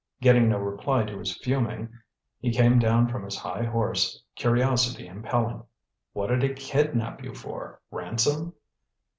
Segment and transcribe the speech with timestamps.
[0.19, 1.87] Getting no reply to his fuming,
[2.39, 5.61] he came down from his high horse, curiosity impelling.
[6.13, 8.55] "What'd he kidnap you for ransom?"